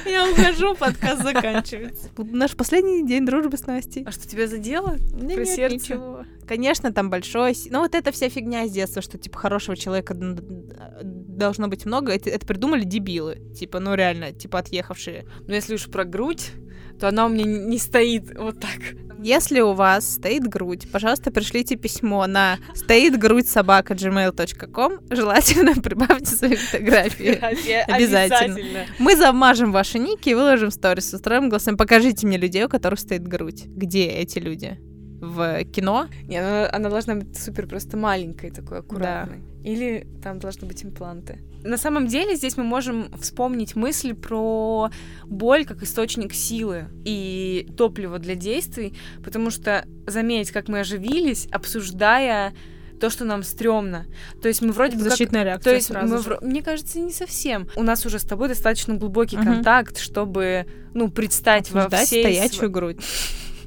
[0.06, 2.10] Я ухожу, подкаст заканчивается.
[2.16, 4.04] Наш последний день дружбы с Настей.
[4.06, 4.96] А что тебя задело?
[5.12, 5.74] Про нет, сердце?
[5.74, 6.24] ничего.
[6.46, 7.54] Конечно, там большое...
[7.70, 12.30] Ну, вот эта вся фигня с детства, что, типа, хорошего человека должно быть много, это,
[12.30, 13.40] это придумали дебилы.
[13.54, 15.26] Типа, ну, реально, типа, отъехавшие.
[15.46, 16.52] Но если уж про грудь,
[16.98, 18.78] то она у меня не стоит вот так.
[19.22, 25.00] Если у вас стоит грудь, пожалуйста, пришлите письмо на стоит грудь собака gmail.com.
[25.10, 27.38] Желательно прибавьте свои фотографии.
[27.90, 28.86] Обязательно.
[28.98, 31.12] Мы замажем ваши ники и выложим сторис.
[31.12, 31.76] Устроим голосом.
[31.76, 33.64] Покажите мне людей, у которых стоит грудь.
[33.66, 34.78] Где эти люди?
[35.20, 36.08] В кино?
[36.28, 39.40] Не, она, она должна быть супер просто маленькой, такой аккуратной.
[39.62, 41.38] Или там должны быть импланты.
[41.62, 44.90] На самом деле здесь мы можем вспомнить мысль про
[45.26, 52.54] боль как источник силы и топлива для действий, потому что заметь, как мы оживились, обсуждая
[52.98, 54.06] то, что нам стрёмно.
[54.40, 56.38] То есть мы вроде бы как Защитная То реакция есть, сразу мы же.
[56.42, 57.68] мне кажется, не совсем.
[57.76, 59.46] У нас уже с тобой достаточно глубокий Мгм.
[59.46, 62.98] контакт, чтобы, ну, предстать во Обсуждать всей стоячую грудь.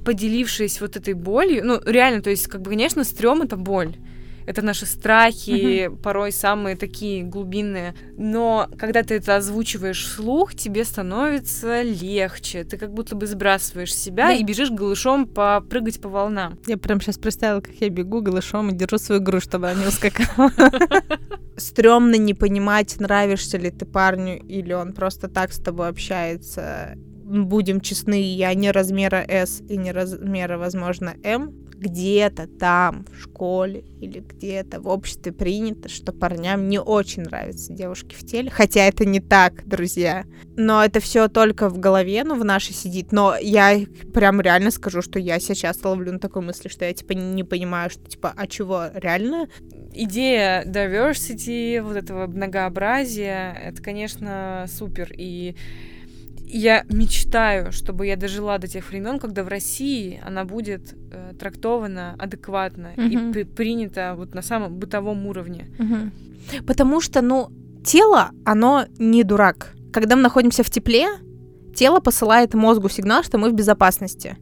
[0.05, 1.65] Поделившись вот этой болью.
[1.65, 3.95] Ну, реально, то есть, как бы, конечно, стрём— это боль.
[4.45, 7.95] Это наши страхи, порой самые такие глубинные.
[8.17, 12.65] Но когда ты это озвучиваешь вслух, тебе становится легче.
[12.65, 14.33] Ты как будто бы сбрасываешь себя Да.
[14.33, 16.59] и бежишь голышом попрыгать по волнам.
[16.67, 19.87] Я прям сейчас представила, как я бегу голышом и держу свою грудь, чтобы она не
[19.87, 20.51] ускакала.
[21.55, 26.95] Стрёмно не понимать, нравишься ли ты парню, или он просто так с тобой общается.
[27.23, 31.51] Будем честны, я не размера S и не размера, возможно, M.
[31.75, 38.15] Где-то там, в школе или где-то в обществе принято, что парням не очень нравятся девушки
[38.15, 38.49] в теле.
[38.49, 40.23] Хотя это не так, друзья.
[40.55, 43.11] Но это все только в голове, ну, в нашей сидит.
[43.11, 43.81] Но я
[44.13, 47.89] прям реально скажу, что я сейчас ловлю на такой мысли, что я, типа, не понимаю,
[47.89, 49.49] что, типа, а чего, реально?
[49.95, 55.11] идея diversity, вот этого многообразия, это, конечно, супер.
[55.15, 55.55] И
[56.53, 62.15] я мечтаю, чтобы я дожила до тех времен, когда в России она будет э, трактована
[62.19, 63.33] адекватно и Мгм.
[63.33, 65.65] при- принята вот на самом бытовом уровне.
[66.67, 67.49] Потому что, ну,
[67.85, 69.73] тело, оно не дурак.
[69.91, 71.07] Когда мы находимся в тепле,
[71.75, 74.37] тело посылает мозгу сигнал, что мы в безопасности.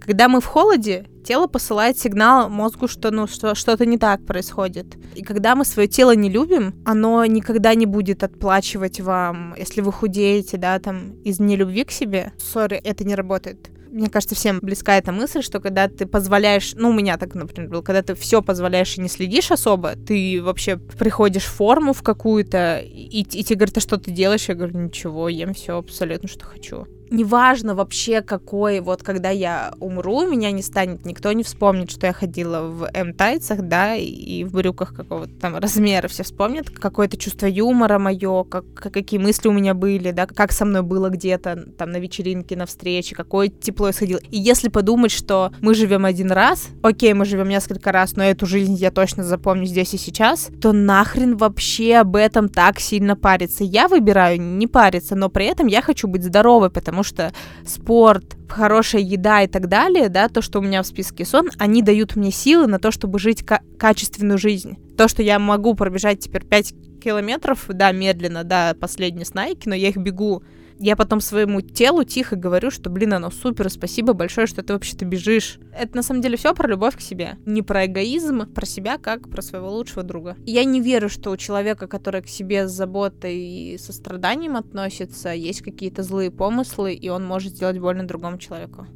[0.00, 4.96] Когда мы в холоде, тело посылает сигнал мозгу, что ну что, что-то не так происходит.
[5.14, 9.92] И когда мы свое тело не любим, оно никогда не будет отплачивать вам, если вы
[9.92, 12.32] худеете, да, там, из нелюбви к себе.
[12.38, 13.70] Сори, это не работает.
[13.90, 17.68] Мне кажется, всем близка эта мысль, что когда ты позволяешь, ну, у меня так, например,
[17.68, 22.02] было, когда ты все позволяешь и не следишь особо, ты вообще приходишь в форму в
[22.02, 24.48] какую-то, и, и тебе говорят, а что ты делаешь?
[24.48, 26.86] Я говорю, ничего, ем все абсолютно, что хочу.
[27.10, 32.12] Неважно вообще какой, вот когда я умру, меня не станет, никто не вспомнит, что я
[32.12, 37.98] ходила в М-тайцах, да, и в брюках какого-то там размера, все вспомнят какое-то чувство юмора
[37.98, 41.98] мое, как, какие мысли у меня были, да, как со мной было где-то там на
[41.98, 44.20] вечеринке, на встрече, какое тепло исходило.
[44.30, 48.46] И если подумать, что мы живем один раз, окей, мы живем несколько раз, но эту
[48.46, 53.64] жизнь я точно запомню здесь и сейчас, то нахрен вообще об этом так сильно париться.
[53.64, 57.32] Я выбираю не париться, но при этом я хочу быть здоровой, потому что
[57.66, 61.82] спорт, хорошая еда и так далее, да, то, что у меня в списке сон, они
[61.82, 63.44] дают мне силы на то, чтобы жить
[63.78, 64.78] качественную жизнь.
[64.96, 69.88] То, что я могу пробежать теперь 5 километров, да, медленно, да, последние снайки, но я
[69.88, 70.42] их бегу
[70.80, 75.04] я потом своему телу тихо говорю, что, блин, оно супер, спасибо большое, что ты вообще-то
[75.04, 75.58] бежишь.
[75.78, 77.36] Это на самом деле все про любовь к себе.
[77.44, 80.36] Не про эгоизм, про себя, как про своего лучшего друга.
[80.46, 85.60] Я не верю, что у человека, который к себе с заботой и состраданием относится, есть
[85.60, 88.86] какие-то злые помыслы, и он может сделать больно другому человеку.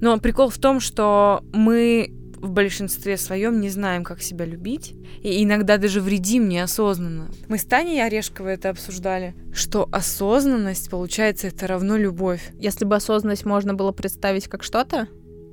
[0.00, 5.42] Но прикол в том, что мы в большинстве своем не знаем, как себя любить, и
[5.42, 7.30] иногда даже вредим неосознанно.
[7.48, 12.50] Мы с Таней Орешковой это обсуждали, что осознанность, получается, это равно любовь.
[12.58, 15.08] Если бы осознанность можно было представить как что-то,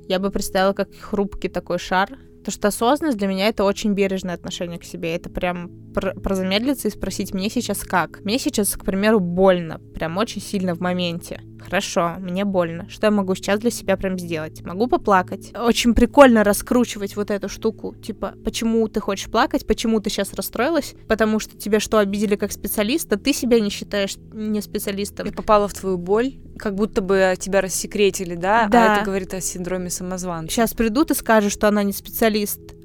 [0.08, 4.34] я бы представила как хрупкий такой шар, Потому что осознанность для меня это очень бережное
[4.34, 5.14] отношение к себе.
[5.14, 8.20] Это прям про, про замедлиться и спросить, мне сейчас как?
[8.24, 11.42] Мне сейчас, к примеру, больно, прям очень сильно в моменте.
[11.60, 12.88] Хорошо, мне больно.
[12.88, 14.64] Что я могу сейчас для себя прям сделать?
[14.64, 15.52] Могу поплакать.
[15.54, 17.94] Очень прикольно раскручивать вот эту штуку.
[17.94, 19.66] Типа, почему ты хочешь плакать?
[19.66, 20.94] Почему ты сейчас расстроилась?
[21.06, 23.18] Потому что тебя что, обидели как специалиста?
[23.18, 25.28] Ты себя не считаешь не специалистом.
[25.28, 28.68] И попала в твою боль, как будто бы тебя рассекретили, да?
[28.70, 28.94] Да.
[28.94, 30.54] А это говорит о синдроме самозванца.
[30.54, 32.29] Сейчас придут и скажут, что она не специалист.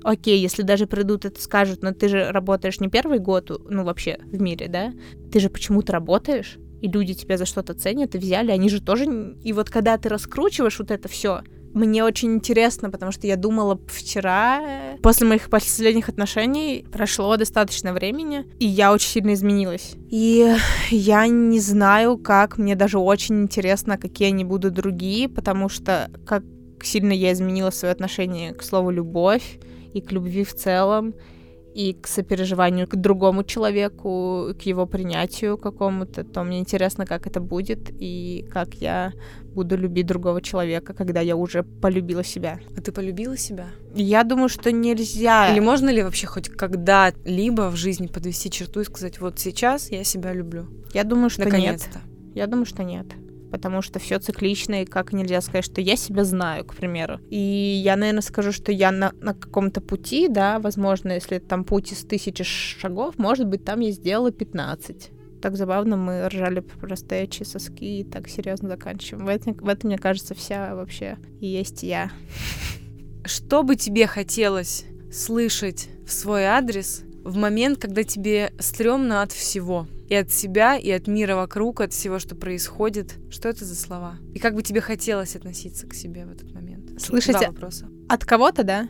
[0.03, 4.19] Окей, если даже придут и скажут, но ты же работаешь не первый год, ну вообще
[4.23, 4.93] в мире, да?
[5.31, 9.35] Ты же почему-то работаешь и люди тебя за что-то ценят и взяли, они же тоже...
[9.43, 11.41] И вот когда ты раскручиваешь вот это все,
[11.73, 18.45] мне очень интересно, потому что я думала вчера, после моих последних отношений, прошло достаточно времени,
[18.59, 19.95] и я очень сильно изменилась.
[20.09, 20.55] И
[20.89, 26.43] я не знаю, как, мне даже очень интересно, какие они будут другие, потому что как
[26.85, 29.59] сильно я изменила свое отношение к слову «любовь»
[29.93, 31.13] и к любви в целом,
[31.75, 37.41] и к сопереживанию к другому человеку, к его принятию какому-то, то мне интересно, как это
[37.41, 39.11] будет и как я
[39.53, 42.59] буду любить другого человека, когда я уже полюбила себя.
[42.77, 43.67] А ты полюбила себя?
[43.93, 45.51] Я думаю, что нельзя.
[45.51, 50.05] Или можно ли вообще хоть когда-либо в жизни подвести черту и сказать, вот сейчас я
[50.05, 50.67] себя люблю?
[50.93, 51.99] Я думаю, что Наконец-то.
[51.99, 52.35] нет.
[52.35, 53.07] Я думаю, что нет
[53.55, 57.19] потому что все циклично, и как нельзя сказать, что я себя знаю, к примеру.
[57.29, 61.93] И я, наверное, скажу, что я на, на каком-то пути, да, возможно, если там путь
[61.93, 67.45] из тысячи шагов, может быть, там я сделала 15 так забавно мы ржали про стоячие
[67.45, 69.27] соски и так серьезно заканчиваем.
[69.27, 72.09] В этом, в этом, мне кажется, вся вообще и есть я.
[73.25, 79.85] Что бы тебе хотелось слышать в свой адрес в момент, когда тебе стрёмно от всего?
[80.07, 83.15] И от себя, и от мира вокруг, от всего, что происходит.
[83.29, 84.17] Что это за слова?
[84.33, 87.01] И как бы тебе хотелось относиться к себе в этот момент?
[87.01, 87.39] Слышите?
[87.39, 87.87] Два вопроса.
[88.07, 88.87] От кого-то, да?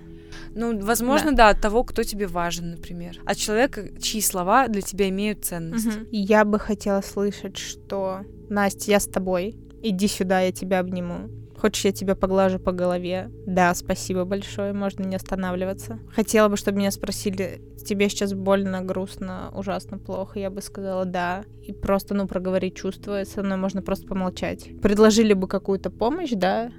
[0.53, 1.37] Ну, возможно, да.
[1.37, 3.21] да, от того, кто тебе важен, например.
[3.25, 5.87] От человека, чьи слова для тебя имеют ценность.
[5.87, 6.07] Угу.
[6.11, 9.55] Я бы хотела слышать, что Настя, я с тобой.
[9.81, 11.29] Иди сюда, я тебя обниму.
[11.65, 13.31] Хочешь, я тебя поглажу по голове?
[13.47, 15.97] Да, спасибо большое, можно не останавливаться.
[16.13, 21.43] Хотела бы, чтобы меня спросили, тебе сейчас больно, грустно, ужасно плохо, я бы сказала да.
[21.63, 24.69] И просто, ну, проговорить чувства, со мной можно просто помолчать.
[24.79, 26.69] Предложили бы какую-то помощь, да,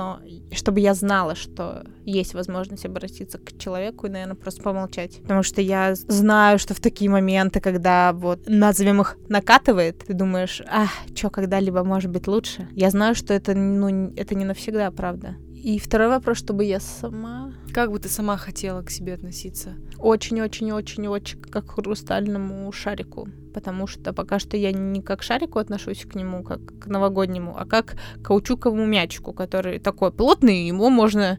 [0.00, 0.18] но
[0.52, 5.20] чтобы я знала, что есть возможность обратиться к человеку и, наверное, просто помолчать.
[5.20, 10.62] Потому что я знаю, что в такие моменты, когда вот, назовем их, накатывает, ты думаешь,
[10.66, 12.66] а, что когда-либо может быть лучше.
[12.72, 15.36] Я знаю, что это, ну, это не навсегда, правда.
[15.62, 17.52] И второй вопрос, чтобы я сама...
[17.74, 19.74] Как бы ты сама хотела к себе относиться?
[19.98, 23.28] Очень-очень-очень-очень как к хрустальному шарику.
[23.52, 27.54] Потому что пока что я не как к шарику отношусь к нему, как к новогоднему,
[27.58, 31.38] а как к каучуковому мячику, который такой плотный, его можно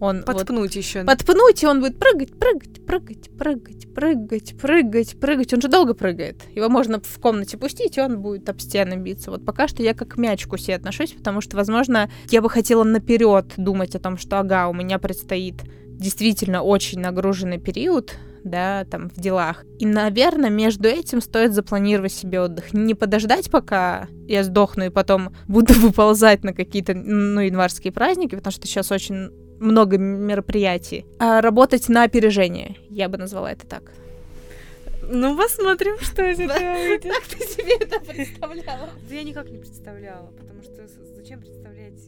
[0.00, 1.04] он подпнуть вот, еще.
[1.04, 5.54] Подпнуть, и он будет прыгать, прыгать, прыгать, прыгать, прыгать, прыгать, прыгать.
[5.54, 6.42] Он же долго прыгает.
[6.54, 9.30] Его можно в комнате пустить, и он будет об стены биться.
[9.30, 12.84] Вот пока что я как к мячку себе отношусь, потому что, возможно, я бы хотела
[12.84, 18.14] наперед думать о том, что, ага, у меня предстоит действительно очень нагруженный период,
[18.44, 19.64] да, там, в делах.
[19.78, 22.74] И, наверное, между этим стоит запланировать себе отдых.
[22.74, 28.52] Не подождать, пока я сдохну и потом буду выползать на какие-то, ну, январские праздники, потому
[28.52, 31.06] что сейчас очень много мероприятий.
[31.18, 33.92] А работать на опережение, я бы назвала это так.
[35.08, 37.12] Ну, посмотрим, что из этого выйдет.
[37.12, 38.88] Как ты себе это представляла?
[39.08, 40.86] Да я никак не представляла, потому что
[41.16, 42.00] зачем представлять?